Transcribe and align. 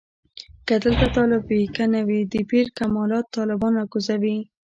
که 0.67 0.73
دلته 0.83 1.07
طالب 1.15 1.43
وي 1.49 1.61
که 1.75 1.83
نه 1.93 2.01
وي 2.07 2.19
د 2.33 2.35
پیر 2.49 2.65
کمالات 2.77 3.25
طالبان 3.35 3.71
راکوزوي. 3.79 4.37